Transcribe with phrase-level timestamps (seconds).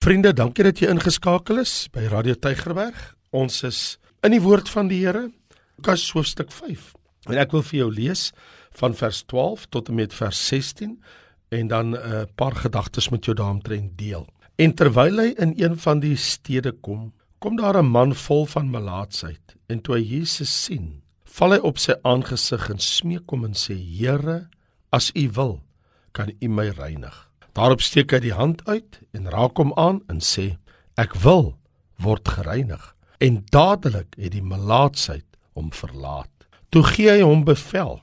[0.00, 2.96] Vriende, dankie dat jy ingeskakel is by Radio Tygerberg.
[3.36, 3.80] Ons is
[4.24, 5.26] in die woord van die Here,
[5.76, 6.86] Lukas hoofstuk 5.
[7.28, 8.22] En ek wil vir jou lees
[8.80, 10.96] van vers 12 tot en met vers 16
[11.52, 14.24] en dan 'n uh, paar gedagtes met jou daaromtrent deel.
[14.56, 18.70] En terwyl hy in een van die stede kom, kom daar 'n man vol van
[18.70, 23.52] melaatsheid en toe hy Jesus sien, val hy op sy aangesig en smeek hom en
[23.52, 24.48] sê: "Here,
[24.90, 25.60] as U wil,
[26.12, 27.29] kan U my reinig."
[27.60, 30.56] Daarop steek hy die hand uit en raak hom aan en sê:
[30.96, 31.58] "Ek wil
[32.00, 32.80] word gereinig."
[33.20, 36.32] En dadelik het die melaatsheid hom verlaat.
[36.72, 38.00] Toe gee hy hom bevel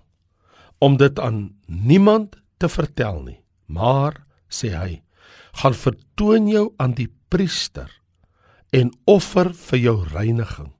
[0.77, 5.01] om dit aan niemand te vertel nie, maar sê hy:
[5.57, 7.89] "Gaan vertoon jou aan die priester
[8.69, 10.73] en offer vir jou reiniging,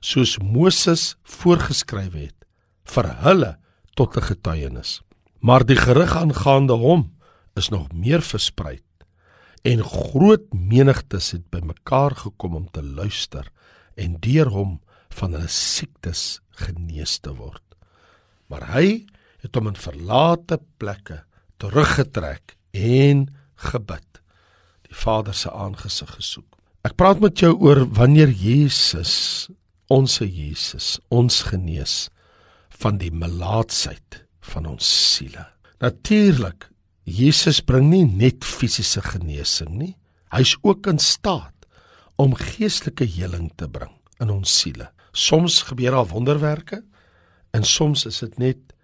[0.00, 2.44] soos Moses voorgeskryf het,
[2.84, 3.56] vir hulle
[3.96, 5.00] tot 'n getuienis."
[5.40, 7.17] Maar die gerig aangaande hom
[7.58, 8.78] is nog meer versprei
[9.66, 13.50] en groot menigtes het bymekaar gekom om te luister
[13.98, 14.78] en deur hom
[15.18, 17.64] van hulle siektes genees te word.
[18.48, 19.06] Maar hy
[19.42, 21.22] het hom in verlate plekke
[21.58, 23.26] teruggetrek en
[23.68, 24.22] gebid.
[24.88, 26.46] Die Vader se aangesig gesoek.
[26.86, 29.48] Ek praat met jou oor wanneer Jesus,
[29.90, 32.06] ons Jesus, ons genees
[32.78, 34.22] van die melaatsheid
[34.54, 35.44] van ons siele.
[35.82, 36.68] Natuurlik
[37.08, 39.94] Jesus bring nie net fisiese genesing nie.
[40.34, 41.54] Hy's ook in staat
[42.20, 44.90] om geestelike heling te bring in ons siele.
[45.16, 46.82] Soms gebeur daar wonderwerke
[47.56, 48.74] en soms is dit net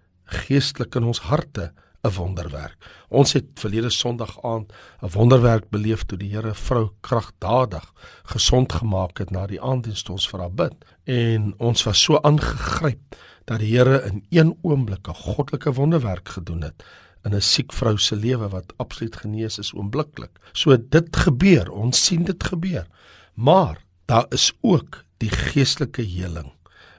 [0.41, 1.71] geestelik in ons harte
[2.05, 2.77] 'n wonderwerk.
[3.09, 9.17] Ons het verlede Sondag aand 'n wonderwerk beleef toe die Here vrou kragtadig gesond gemaak
[9.17, 10.73] het na die aanddienste ons vir haar bid.
[11.05, 13.15] En ons was so aangegryp
[13.45, 16.83] dat die Here in een oomblik 'n goddelike wonderwerk gedoen het
[17.25, 20.31] in 'n siek vrou se lewe wat absoluut genees is oombliklik.
[20.53, 22.87] So dit gebeur, ons sien dit gebeur.
[23.33, 26.51] Maar daar is ook die geestelike heling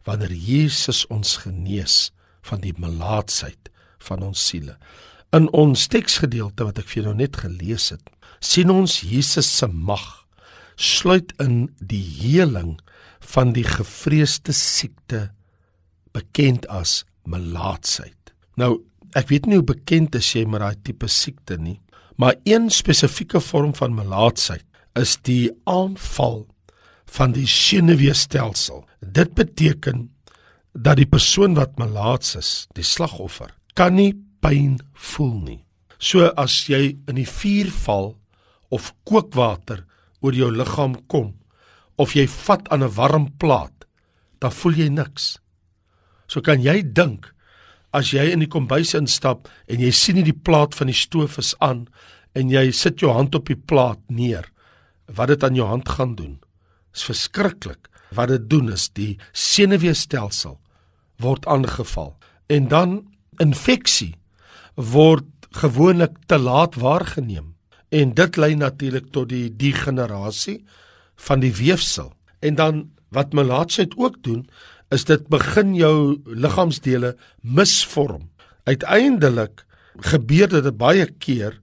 [0.05, 2.11] wanneer Jesus ons genees
[2.43, 4.77] van die melaatsheid van ons siele.
[5.35, 8.03] In ons teksgedeelte wat ek vir jou nou net gelees het,
[8.41, 10.27] sien ons Jesus se mag
[10.77, 12.77] sluit in die heling
[13.33, 15.31] van die gevreesde siekte
[16.15, 18.33] bekend as melaatsheid.
[18.57, 18.85] Nou
[19.17, 21.79] Ek weet nie hoe bekend is jy met daai tipe siekte nie,
[22.21, 24.65] maar een spesifieke vorm van melaatsheid
[24.97, 26.45] is die aanval
[27.17, 28.85] van die senuweestelsel.
[29.01, 30.11] Dit beteken
[30.73, 34.13] dat die persoon wat melaats is, die slagoffer, kan nie
[34.45, 35.61] pyn voel nie.
[35.99, 38.11] So as jy in die vuur val
[38.69, 39.87] of kookwater
[40.21, 41.33] oor jou liggaam kom
[41.97, 43.87] of jy vat aan 'n warm plaat,
[44.41, 45.39] dan voel jy niks.
[46.29, 47.33] So kan jy dink
[47.97, 51.39] as jy in die kombuis instap en jy sien nie die plaat van die stoof
[51.41, 51.87] is aan
[52.37, 54.45] en jy sit jou hand op die plaat neer,
[55.09, 56.37] wat dit aan jou hand gaan doen?
[56.93, 57.89] Is verskriklik.
[58.15, 60.59] Wat dit doen is die senuweestelsel
[61.23, 62.13] word aangeval
[62.53, 62.99] en dan
[63.43, 64.15] infeksie
[64.77, 67.55] word gewoonlik te laat waargeneem
[67.97, 70.61] en dit lei natuurlik tot die degenerasie
[71.29, 72.13] van die weefsel
[72.45, 72.85] en dan
[73.17, 74.45] wat melaatsheid ook doen
[74.95, 78.29] is dit begin jou liggaamsdele misvorm.
[78.67, 79.65] Uiteindelik
[80.13, 81.59] gebeur dit baie keer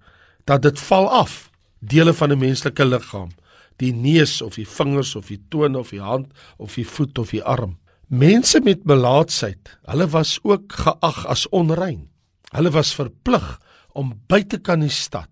[0.50, 3.32] dat dit val af dele van 'n menslike liggaam,
[3.78, 7.30] die neus of die vingers of die tone of die hand of die voet of
[7.30, 7.78] die arm.
[8.08, 12.10] Mense met melaatsheid, hulle was ook geag as onrein.
[12.52, 13.60] Hulle was verplig
[13.94, 15.30] om buite kan die stad,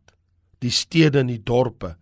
[0.59, 1.95] die stede en die dorpe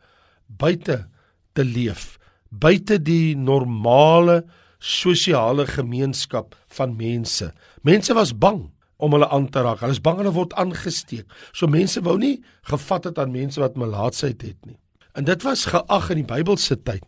[0.50, 1.08] buite
[1.54, 2.18] te leef,
[2.50, 4.44] buite die normale
[4.80, 7.52] sosiale gemeenskap van mense.
[7.84, 9.84] Mense was bang om hulle aan te raak.
[9.84, 11.28] Hulle is bang hulle word aangesteek.
[11.52, 12.40] So mense wou nie
[12.72, 14.78] gevat het aan mense wat melaatsheid het nie.
[15.16, 17.04] En dit was geag in die Bybelse tyd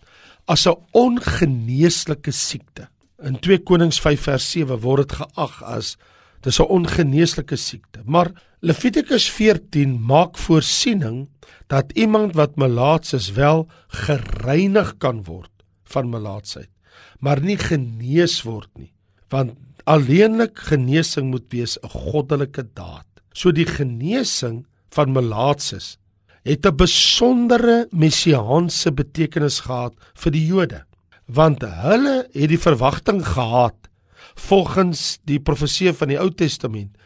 [0.47, 2.89] as 'n ongeneeslike siekte.
[3.23, 5.97] In 2 Konings 5 vers 7 word dit geag as
[6.41, 8.01] dis 'n ongeneeslike siekte.
[8.05, 11.29] Maar Levitikus 14 maak voorsiening
[11.67, 15.51] dat iemand wat melaats is wel gereinig kan word
[15.83, 16.70] van melaatsheid
[17.19, 18.91] maar nie genees word nie
[19.33, 19.57] want
[19.89, 25.97] alleenlik genesing moet wees 'n goddelike daad so die genesing van melaatses
[26.43, 30.85] het 'n besondere messiaanse betekenis gehad vir die Jode
[31.27, 33.77] want hulle het die verwagting gehad
[34.35, 36.97] volgens die profeseë van die Ou Testament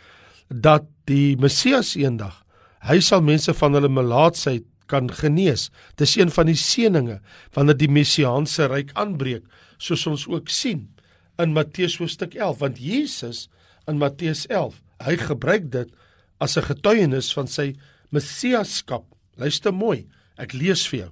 [0.49, 2.43] dat die Messias eendag
[2.85, 5.69] hy sal mense van hulle melaatsheid kan genees.
[5.97, 7.19] Dis een van die seëninge
[7.55, 9.45] wanneer die messiaanse ryk aanbreek
[9.77, 10.87] soos ons ook sien
[11.41, 13.47] in Matteus hoofstuk 11 want Jesus
[13.87, 15.89] in Matteus 11 hy gebruik dit
[16.39, 17.75] as 'n getuienis van sy
[18.11, 19.05] messiaskap
[19.37, 20.07] luister mooi
[20.37, 21.11] ek lees vir jou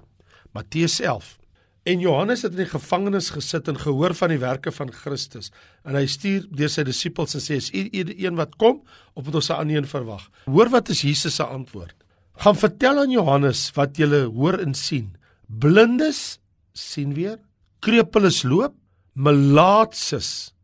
[0.54, 1.38] Matteus 11.
[1.84, 5.50] En Johannes het in die gevangenis gesit en gehoor van die werke van Christus.
[5.84, 8.80] En hy stuur deur sy disippels en sê: "Is u een wat kom
[9.12, 11.94] of moet ons 'n ander een verwag?" Hoor wat is Jesus se antwoord?
[12.36, 15.16] Gaan vertel aan Johannes wat jy hoor en sien.
[15.46, 16.38] Blindes
[16.72, 17.38] sien weer,
[17.84, 18.76] krepeles loop,
[19.14, 20.54] melaatses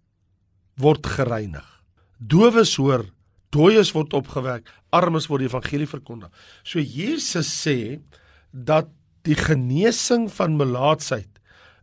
[0.81, 1.67] word gereinig.
[2.19, 3.05] Dowes hoor,
[3.55, 6.33] dooies word opgewek, armes word die evangelie verkondig.
[6.65, 8.01] So Jesus sê
[8.51, 8.91] dat
[9.29, 11.29] die genesing van melaatsheid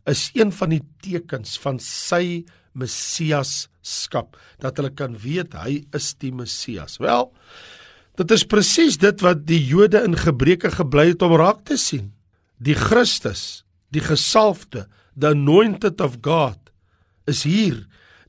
[0.09, 2.45] is een van die tekens van sy
[2.77, 6.97] Messiasskap dat hulle kan weet hy is die Messias.
[7.01, 7.29] Wel,
[8.17, 12.11] dit is presies dit wat die Jode in Gebreke gebly het om raak te sien.
[12.57, 13.63] Die Christus,
[13.93, 14.87] die gesalfde,
[15.17, 16.57] the anointed of God
[17.27, 17.87] is hier.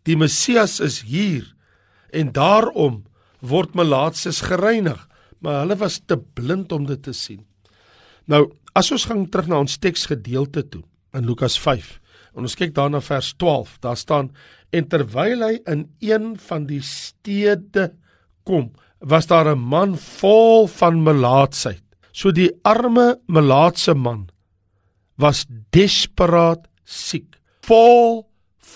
[0.09, 1.45] Die Messias is hier
[2.09, 3.03] en daarom
[3.45, 4.99] word melaatses gereinig,
[5.45, 7.45] maar hulle was te blind om dit te sien.
[8.27, 10.83] Nou, as ons gaan terug na ons teksgedeelte toe
[11.17, 11.99] in Lukas 5
[12.39, 14.33] en ons kyk daarna vers 12, daar staan
[14.73, 17.91] en terwyl hy in een van die stede
[18.49, 21.83] kom, was daar 'n man vol van melaatsheid.
[22.13, 24.29] So die arme melaatse man
[25.17, 27.37] was desperaat siek,
[27.69, 28.25] vol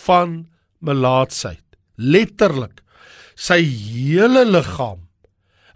[0.05, 0.43] van
[0.85, 1.65] melaatsheid.
[1.97, 2.83] Letterlik,
[3.37, 5.07] sy hele liggaam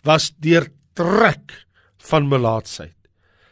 [0.04, 1.54] was deurtrek
[2.10, 2.96] van melaatsheid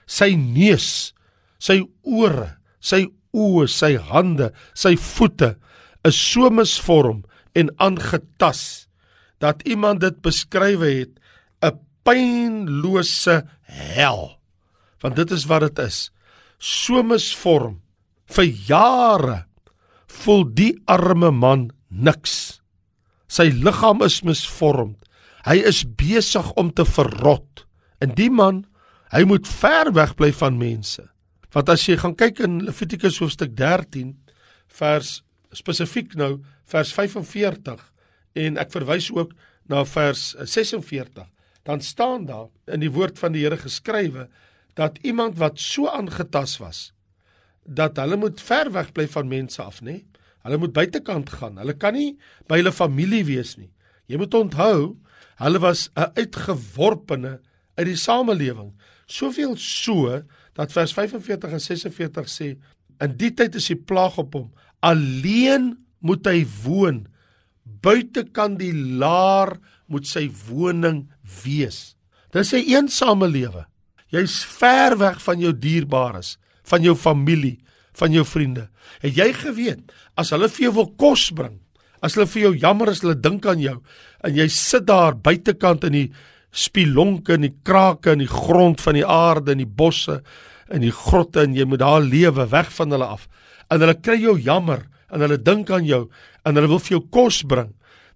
[0.06, 1.12] sy neus,
[1.58, 2.54] sy ore,
[2.84, 3.04] sy
[3.34, 5.54] oë, sy hande, sy voete
[6.04, 7.24] is so misvorm
[7.56, 8.86] en aangetas
[9.42, 11.12] dat iemand dit beskryf het
[11.62, 14.38] 'n pynlose hel.
[15.00, 16.10] Want dit is wat dit is.
[16.58, 17.80] So misvorm
[18.30, 19.38] vir jare
[20.08, 22.60] voel die arme man niks.
[23.28, 24.94] Sy liggaam is misvorm.
[25.44, 27.66] Hy is besig om te verrot.
[28.00, 28.64] En die man
[29.14, 31.04] Hy moet ver weg bly van mense.
[31.54, 34.10] Want as jy gaan kyk in Levitikus hoofstuk 13
[34.74, 35.20] vers
[35.54, 37.84] spesifiek nou vers 45
[38.42, 39.36] en ek verwys ook
[39.70, 41.28] na vers 46,
[41.64, 44.26] dan staan daar in die woord van die Here geskrywe
[44.74, 46.88] dat iemand wat so aangetas was
[47.64, 50.02] dat hulle moet ver weg bly van mense af, nê?
[50.44, 51.58] Hulle moet buitekant gaan.
[51.58, 52.18] Hulle kan nie
[52.48, 53.70] by hulle familie wees nie.
[54.06, 54.96] Jy moet onthou,
[55.40, 57.40] hulle was 'n uitgeworpene
[57.76, 58.74] uit die samelewing.
[59.06, 60.22] Soveel so
[60.54, 62.54] dat vers 45 en 46 sê
[63.02, 64.48] in die tyd is die plaag op hom
[64.86, 65.72] alleen
[66.04, 67.04] moet hy woon
[67.84, 69.56] buite kan die laar
[69.90, 71.04] moet sy woning
[71.42, 71.96] wees
[72.34, 73.66] dis 'n eensame lewe
[74.14, 76.36] jy's ver weg van jou dierbares
[76.70, 77.58] van jou familie
[77.98, 78.68] van jou vriende
[79.02, 81.60] het jy geweet as hulle vir jou wil kos bring
[82.04, 83.76] as hulle vir jou jammer as hulle dink aan jou
[84.24, 86.08] en jy sit daar buitekant in die
[86.54, 90.20] spilonke in die krake in die grond van die aarde in die bosse
[90.72, 93.28] in die grotte en jy moet daar lewe weg van hulle af.
[93.72, 96.06] En hulle kry jou jammer en hulle dink aan jou
[96.44, 97.72] en hulle wil vir jou kos bring.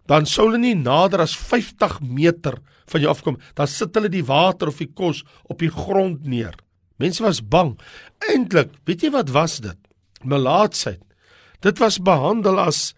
[0.09, 2.59] Dan sou hulle nie nader as 50 meter
[2.89, 3.37] van jou afkom.
[3.57, 6.57] Dan sit hulle die water of die kos op die grond neer.
[6.99, 7.77] Mense was bang.
[8.31, 9.79] Eintlik, weet jy wat was dit?
[10.23, 11.03] Melaatsheid.
[11.63, 12.95] Dit was behandel as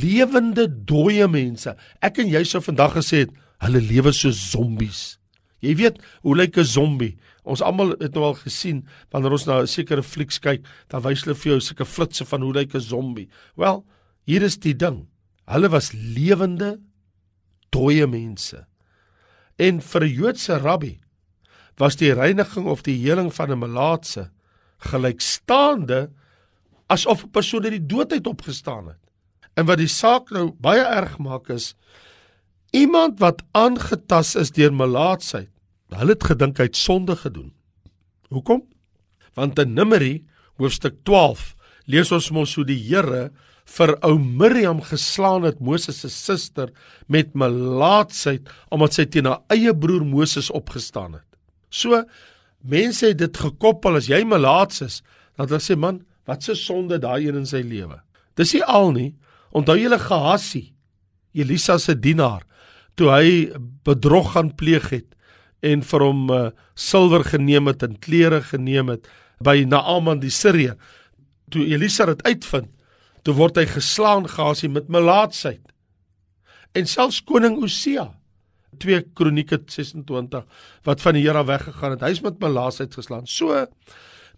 [0.00, 1.72] lewende dooie mense.
[2.00, 3.32] Ek en jy sou vandag gesê het,
[3.64, 5.16] Hulle lewe so zombies.
[5.64, 7.16] Jy weet, hoe lyk 'n zombie?
[7.44, 11.24] Ons almal het nou al gesien wanneer ons na 'n sekere flieks kyk, dan wys
[11.24, 13.28] hulle vir jou sulke flitsse van hoe lyk 'n zombie.
[13.56, 13.84] Wel,
[14.26, 15.08] hier is die ding.
[15.46, 16.80] Hulle was lewende
[17.70, 18.66] dooie mense.
[19.58, 21.00] En vir 'n Joodse rabbi
[21.76, 24.30] was die reiniging of die heling van 'n melaatse
[24.78, 26.10] gelykstaande
[26.86, 29.02] asof 'n persoon uit die dood uit opgestaan het.
[29.54, 31.74] En wat die saak nou baie erg maak is
[32.76, 35.48] Iemand wat aangetas is deur melaatsheid,
[35.94, 37.52] hulle het gedink hy het sonde gedoen.
[38.28, 38.64] Hoekom?
[39.38, 40.26] Want in Numeri
[40.60, 41.54] hoofstuk 12
[41.86, 43.30] lees ons mos hoe die Here
[43.76, 46.72] vir ou Miriam geslaan het Moses se suster
[47.08, 51.26] met melaatsheid omdat sy teen haar eie broer Moses opgestaan het.
[51.70, 52.02] So
[52.66, 55.02] mense het dit gekoppel as jy melaats is,
[55.36, 58.00] dan hulle sê man, wat se sonde daai een in sy lewe.
[58.36, 59.10] Dis nie al nie.
[59.56, 60.72] Onthou julle Gehassie,
[61.36, 62.42] Elisa se dienaar
[62.96, 63.30] toe hy
[63.84, 65.12] bedrog gaan pleeg het
[65.66, 66.40] en vir hom uh,
[66.78, 69.08] silwer geneem het en klere geneem het
[69.44, 70.76] by Naaman die Sirië.
[71.52, 72.70] Toe Elisa dit uitvind,
[73.24, 75.60] toe word hy geslaan gasie met melaatsheid.
[76.76, 78.10] En selfs koning Osia
[78.82, 80.44] 2 Kronieke 26
[80.86, 83.26] wat van die Here weggegaan het, hy's met melaatsheid geslaan.
[83.26, 83.66] So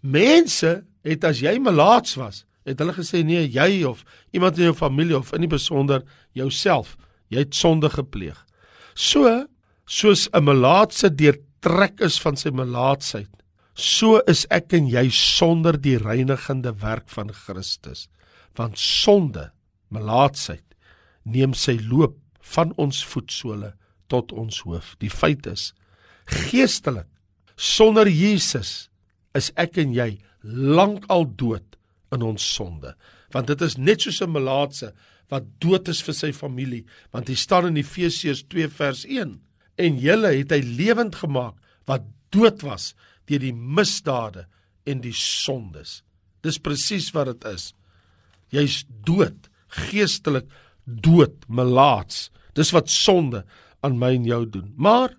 [0.01, 4.03] mense het as jy melaats was, het hulle gesê nee, jy of
[4.35, 6.03] iemand in jou familie of in die besonder
[6.37, 6.95] jouself,
[7.29, 8.37] jy het sonde gepleeg.
[8.95, 9.45] So
[9.85, 13.29] soos 'n melaatse deurtrek is van sy melaatsheid,
[13.79, 18.09] So is ek en jy sonder die reinigende werk van Christus.
[18.59, 19.53] Want sonde,
[19.87, 20.65] melaatsheid,
[21.23, 22.17] neem sy loop
[22.55, 23.71] van ons voetsole
[24.09, 24.95] tot ons hoof.
[24.99, 25.71] Die feit is
[26.29, 27.07] geestelik
[27.59, 28.89] sonder Jesus
[29.37, 30.13] is ek en jy
[30.43, 31.77] lankal dood
[32.15, 32.93] in ons sonde.
[33.33, 34.93] Want dit is net soos 'n melaatse
[35.29, 39.39] wat dood is vir sy familie, want hy staan in Efesiërs 2 vers 1
[39.77, 42.95] en julle het hy lewend gemaak wat dood was
[43.27, 44.47] deur die misdade
[44.85, 46.01] en die sondes.
[46.41, 47.73] Dis presies wat dit is.
[48.49, 50.47] Jy's dood, geestelik
[50.85, 52.31] dood, melaats.
[52.55, 53.43] Dis wat sonde
[53.85, 54.73] aan my en jou doen.
[54.77, 55.15] Maar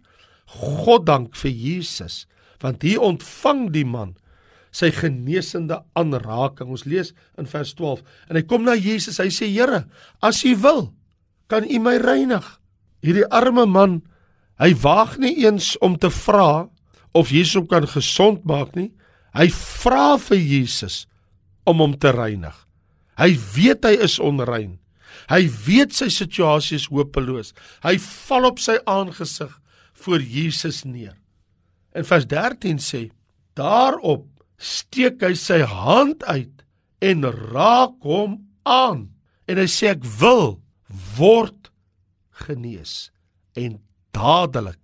[0.50, 2.26] God dank vir Jesus,
[2.60, 4.16] want hier ontvang die man
[4.74, 6.70] sy genesende aanraking.
[6.70, 9.18] Ons lees in vers 12 en hy kom na Jesus.
[9.18, 9.84] Hy sê: "Here,
[10.22, 10.92] as U wil,
[11.48, 12.46] kan U my reinig."
[13.02, 14.02] Hierdie arme man,
[14.60, 16.68] hy waag nie eens om te vra
[17.16, 18.92] of Jesus hom kan gesond maak nie.
[19.32, 21.06] Hy vra vir Jesus
[21.64, 22.54] om hom te reinig.
[23.16, 24.79] Hy weet hy is onrein.
[25.30, 27.54] Hy weet sy situasie is hopeloos.
[27.82, 29.52] Hy val op sy aangesig
[30.04, 31.16] voor Jesus neer.
[31.94, 33.10] In vers 13 sê:
[33.58, 34.28] Daarop
[34.60, 36.64] steek hy sy hand uit
[37.00, 38.38] en raak hom
[38.68, 39.08] aan
[39.48, 40.60] en hy sê ek wil
[41.16, 41.70] word
[42.44, 43.10] genees
[43.58, 43.80] en
[44.14, 44.80] dadelik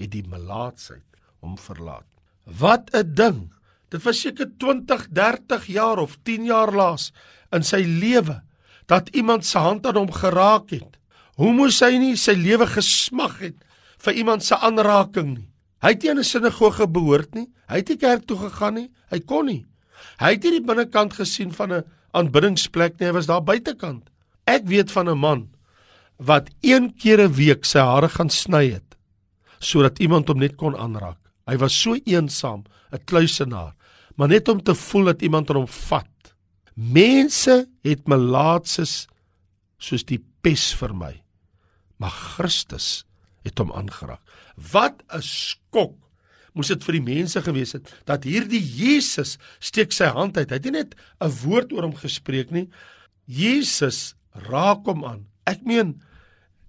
[0.00, 1.04] het die melaatsheid
[1.44, 2.06] hom verlaat.
[2.44, 3.52] Wat 'n ding.
[3.88, 7.12] Dit was seker 20, 30 jaar of 10 jaar laas
[7.52, 8.42] in sy lewe
[8.86, 10.98] dat iemand se hand aan hom geraak het.
[11.34, 13.56] Hoe moes hy nie sy lewe gesmag het
[14.04, 15.48] vir iemand se aanraking nie?
[15.82, 17.48] Hy het nie in 'n sinagoge behoort nie.
[17.68, 18.90] Hy het nie kerk toe gegaan nie.
[19.10, 19.66] Hy kon nie.
[20.18, 23.08] Hy het nie die binnekant gesien van 'n aanbiddingsplek nie.
[23.08, 24.08] Hy was daar buitekant.
[24.46, 25.48] Ek weet van 'n man
[26.18, 28.94] wat een keer 'n week sy hare gaan sny het
[29.60, 31.18] sodat iemand hom net kon aanraak.
[31.46, 33.74] Hy was so eensaam, 'n kluisenaar,
[34.16, 36.08] maar net om te voel dat iemand hom vat.
[36.74, 39.06] Mense het melaatses
[39.78, 41.12] soos die pes vir my.
[41.98, 43.04] Maar Christus
[43.44, 44.22] het hom aangeraak.
[44.56, 45.94] Wat 'n skok
[46.54, 50.50] moes dit vir die mense gewees het dat hierdie Jesus steek sy hand uit.
[50.50, 52.68] Hy het nie net 'n woord oor hom gespreek nie.
[53.26, 54.14] Jesus
[54.50, 55.26] raak hom aan.
[55.46, 56.00] Ek meen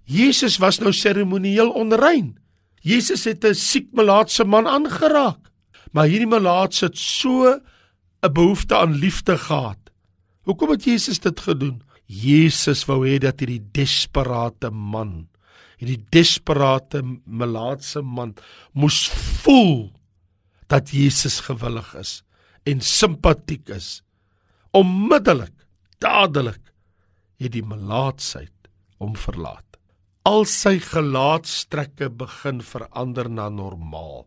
[0.06, 2.38] Jesus was nou seremonieel onrein.
[2.82, 5.50] Jesus het 'n siek melaatse man aangeraak.
[5.92, 7.60] Maar hierdie melaatse het so
[8.22, 9.85] 'n behoefte aan liefde gehad.
[10.46, 11.80] Hoekom het Jesus dit gedoen?
[12.06, 15.26] Jesus wou hê dat hierdie desperate man
[15.80, 18.34] hierdie desperate melaatse man
[18.72, 19.06] moes
[19.42, 19.90] voel
[20.72, 22.20] dat Jesus gewillig is
[22.66, 24.00] en simpatiek is.
[24.74, 25.54] Onmiddellik,
[26.02, 26.72] dadelik
[27.38, 29.62] het die melaatsheid hom verlaat.
[30.26, 34.24] Al sy gelaatstrekke begin verander na normaal.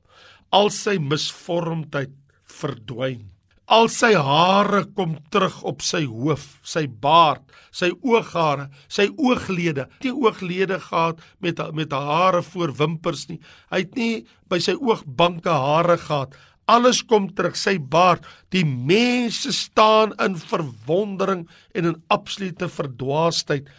[0.55, 2.13] Al sy misvormdheid
[2.47, 3.25] verdwyn.
[3.69, 9.85] Al sy hare kom terug op sy hoof, sy baard, sy ooghare, sy ooglede.
[10.01, 13.37] Die ooglede gehad met met hare voor wimpers nie.
[13.69, 16.33] Hy het nie by sy oogbanke hare gehad.
[16.65, 18.25] Alles kom terug, sy baard.
[18.49, 21.45] Die mense staan in verwondering
[21.77, 23.69] en in absolute verdwaasheid.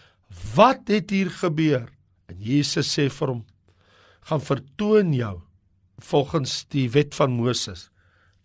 [0.55, 1.91] Wat het hier gebeur?
[2.31, 3.47] En Jesus sê vir hom:
[4.31, 5.41] "Gaan vertoon jou
[5.99, 7.90] volgens die wet van Moses."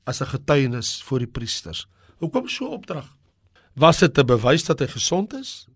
[0.05, 1.87] As 'n getuienis voor die priesters.
[2.17, 3.15] Hoekom so opdrag?
[3.73, 5.67] Was dit 'n bewys dat hy gesond is?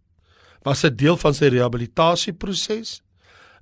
[0.63, 3.01] Was dit deel van sy rehabilitasieproses?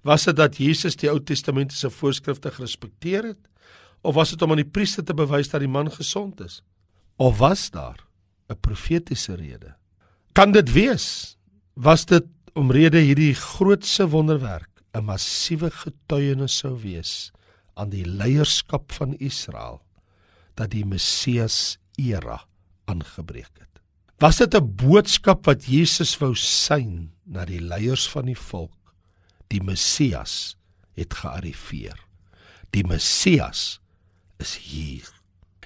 [0.01, 3.39] Was dit dat Jesus die Ou Testamentiese voorskrifte gerespekteer het?
[4.01, 6.61] Of was dit om aan die priester te bewys dat die man gesond is?
[7.15, 8.05] Of was daar
[8.49, 9.75] 'n profetiese rede?
[10.33, 11.37] Kan dit wees?
[11.73, 17.31] Was dit omrede hierdie grootse wonderwerk 'n massiewe getuienis sou wees
[17.73, 19.86] aan die leierskap van Israel?
[20.57, 22.41] Dat die Messias era
[22.89, 23.81] aangebreek het.
[24.17, 28.95] Was dit 'n boodskap wat Jesus wou sein na die leiers van die volk?
[29.47, 30.57] Die Messias
[30.93, 31.97] het gearriveer.
[32.69, 33.79] Die Messias
[34.37, 35.07] is hier.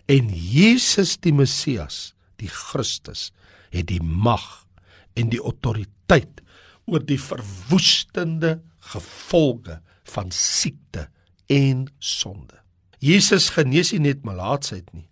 [0.05, 3.31] En Jesus die Messias, die Christus,
[3.69, 4.67] het die mag
[5.13, 6.41] en die autoriteit
[6.85, 11.07] oor die verwoestende gevolge van siekte
[11.47, 12.59] en sonde.
[13.01, 15.07] Jesus genees nie net melaatsheid nie,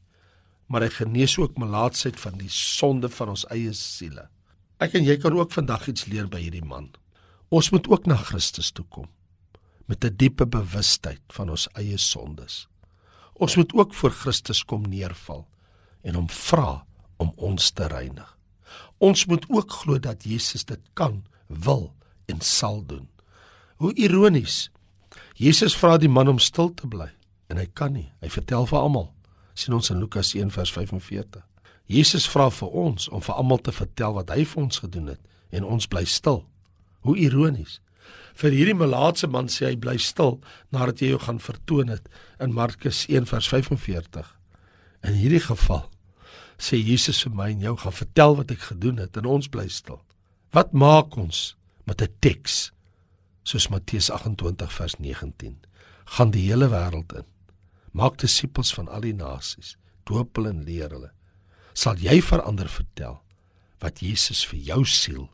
[0.69, 4.27] maar hy genees ook melaatsheid van die sonde van ons eie siele.
[4.77, 6.91] Ek en jy kan ook vandag iets leer by hierdie man.
[7.49, 9.09] Ons moet ook na Christus toe kom
[9.89, 12.67] met 'n diepe bewustheid van ons eie sondes.
[13.33, 15.47] Ons moet ook voor Christus kom neerval
[16.01, 16.85] en hom vra
[17.17, 18.37] om ons te reinig.
[18.99, 23.09] Ons moet ook glo dat Jesus dit kan, wil en sal doen.
[23.75, 24.69] Hoe ironies.
[25.33, 27.18] Jesus vra die man om stil te bly
[27.49, 28.11] en hy kan nie.
[28.21, 29.09] Hy vertel vir almal
[29.59, 31.43] sien ons in Lukas 1 vers 45.
[31.89, 35.21] Jesus vra vir ons om vir almal te vertel wat hy vir ons gedoen het
[35.55, 36.43] en ons bly stil.
[37.05, 37.79] Hoe ironies.
[38.39, 40.37] Vir hierdie melaatse man sê hy bly stil
[40.75, 44.27] nadat jy jou gaan vertoon het in Markus 1 vers 45.
[45.07, 45.87] In hierdie geval
[46.59, 49.67] sê Jesus vir my en jou gaan vertel wat ek gedoen het en ons bly
[49.71, 50.01] stil.
[50.55, 52.71] Wat maak ons met 'n teks
[53.43, 55.57] soos Matteus 28 vers 19?
[56.05, 57.25] Gaan die hele wêreld in.
[57.91, 61.11] Maak disippels van al die nasies, doop hulle en leer hulle.
[61.73, 63.19] Sal jy verander vertel
[63.79, 65.29] wat Jesus vir jou siel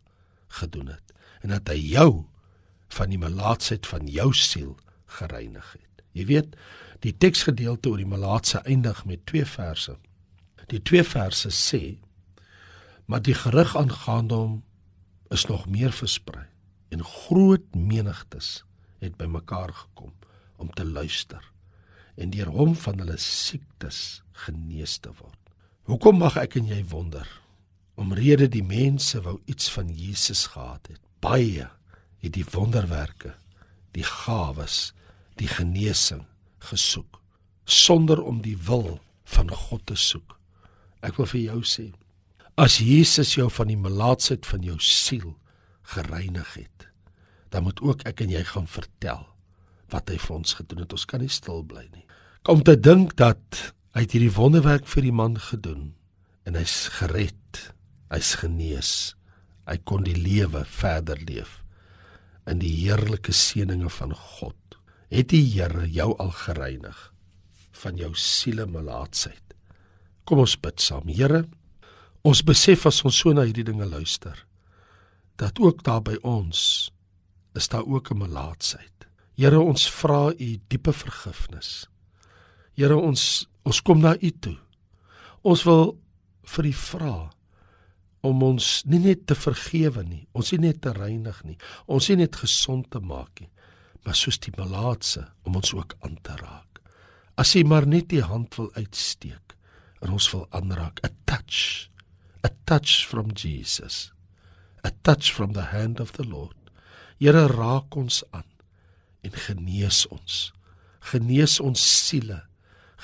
[0.59, 2.25] gedoen het en dat hy jou
[2.95, 4.75] van die melaatsheid van jou siel
[5.17, 6.03] gereinig het.
[6.15, 6.55] Jy weet,
[7.03, 9.97] die teksgedeelte oor die melaatse eindig met twee verse.
[10.71, 11.97] Die twee verse sê:
[13.05, 14.63] "Maar die gerug aangaande hom
[15.29, 16.45] is nog meer versprei
[16.89, 18.63] en groot menigtes
[19.00, 20.13] het bymekaar gekom
[20.57, 21.54] om te luister
[22.17, 25.39] en deur hom van hulle siektes genees te word."
[25.86, 27.27] Hoekom mag ek en jy wonder?
[27.95, 31.01] Omrede die mense wou iets van Jesus gehad het.
[31.22, 31.69] Baie
[32.19, 33.36] het die wonderwerke,
[33.93, 34.93] die gawes,
[35.38, 36.25] die genesing
[36.60, 37.22] gesoek
[37.65, 40.38] sonder om die wil van God te soek.
[41.05, 41.88] Ek wil vir jou sê,
[42.57, 45.34] as Jesus jou van die melaatsheid van jou siel
[45.95, 46.88] gereinig het,
[47.50, 49.25] dan moet ook ek en jy gaan vertel
[49.94, 50.94] wat hy vir ons gedoen het.
[50.94, 52.06] Ons kan nie stil bly nie.
[52.46, 55.94] Kom te dink dat hy hierdie wonderwerk vir die man gedoen
[56.46, 57.72] en hy's gered.
[58.13, 59.15] Hy's genees.
[59.65, 61.62] Hy kon die lewe verder leef
[62.46, 64.77] in die heerlike seëninge van God.
[65.10, 66.98] Het die Here jou al gereinig
[67.75, 69.56] van jou siele melaatsheid?
[70.25, 71.10] Kom ons bid saam.
[71.10, 71.44] Here,
[72.25, 74.46] ons besef as ons so na hierdie dinge luister
[75.36, 76.89] dat ook daar by ons
[77.56, 79.08] is daar ook 'n melaatsheid.
[79.36, 81.86] Here, ons vra U diepe vergifnis.
[82.75, 84.58] Here, ons ons kom na U toe.
[85.44, 85.96] Ons wil
[86.56, 87.15] vir U vra
[88.25, 92.24] om ons nie net te vergewe nie, ons nie net te reinig nie, ons nie
[92.24, 93.51] net gesond te maak nie,
[94.05, 96.81] maar soos die melaatse om ons ook aan te raak.
[97.38, 99.53] As jy maar net die hand wil uitsteek
[100.01, 101.92] en ons wil aanraak, a touch,
[102.46, 104.09] a touch from Jesus,
[104.86, 106.57] a touch from the hand of the Lord.
[107.22, 108.48] Here raak ons aan
[109.25, 110.40] en genees ons.
[111.11, 112.44] Genees ons siele,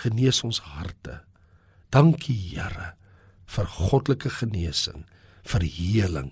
[0.03, 1.21] genees ons harte.
[1.91, 2.93] Dankie Here
[3.51, 5.03] vir goddelike genesing,
[5.47, 6.29] vir heling,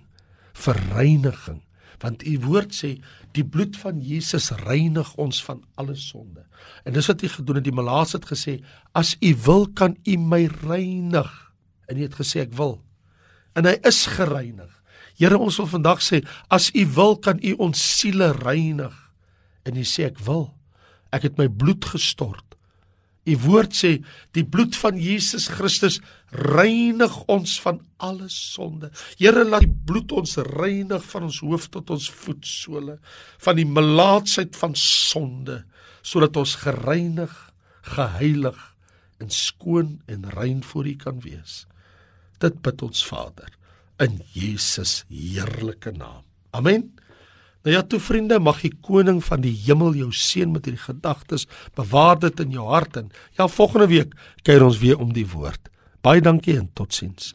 [0.56, 1.60] vir reiniging,
[2.00, 2.94] want u woord sê
[3.36, 6.46] die bloed van Jesus reinig ons van alle sonde.
[6.88, 7.66] En dis wat hy gedoen het.
[7.66, 8.56] Die Malaas het gesê,
[8.96, 11.28] as u wil kan u my reinig.
[11.90, 12.78] En hy het gesê ek wil.
[13.52, 14.72] En hy is gereinig.
[15.20, 18.96] Here, ons wil vandag sê, as u wil kan u ons siele reinig.
[19.68, 20.48] En hy sê ek wil.
[21.14, 22.50] Ek het my bloed gestort
[23.28, 23.90] U woord sê
[24.36, 25.98] die bloed van Jesus Christus
[26.32, 28.88] reinig ons van alle sonde.
[29.20, 32.96] Here laat die bloed ons reinig van ons hoof tot ons voetsole
[33.44, 35.62] van die melaatsheid van sonde
[36.00, 37.32] sodat ons gereinig,
[37.92, 38.60] geheilig
[39.20, 41.66] en skoon en rein voor U kan wees.
[42.40, 43.52] Dit bid ons Vader
[44.00, 46.24] in Jesus heerlike naam.
[46.56, 46.88] Amen.
[47.62, 51.44] Nou ja, toe vriende, mag die koning van die hemel jou seën met hierdie gedagtes.
[51.76, 55.68] Bewaar dit in jou hart en ja, volgende week kyk ons weer om die woord.
[56.00, 57.34] Baie dankie en totsiens.